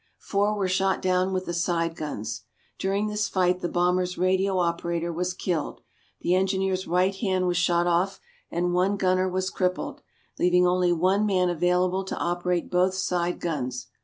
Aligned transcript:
Four 0.17 0.55
were 0.57 0.67
shot 0.67 0.99
down 0.99 1.31
with 1.31 1.45
the 1.45 1.53
side 1.53 1.95
guns. 1.95 2.41
During 2.79 3.05
this 3.05 3.27
fight, 3.27 3.59
the 3.61 3.69
bomber's 3.69 4.17
radio 4.17 4.57
operator 4.57 5.13
was 5.13 5.35
killed, 5.35 5.81
the 6.21 6.33
engineer's 6.33 6.87
right 6.87 7.13
hand 7.13 7.45
was 7.45 7.57
shot 7.57 7.85
off, 7.85 8.19
and 8.49 8.73
one 8.73 8.97
gunner 8.97 9.29
was 9.29 9.51
crippled, 9.51 10.01
leaving 10.39 10.65
only 10.65 10.91
one 10.91 11.27
man 11.27 11.51
available 11.51 12.03
to 12.05 12.17
operate 12.17 12.71
both 12.71 12.95
side 12.95 13.39
guns. 13.39 13.89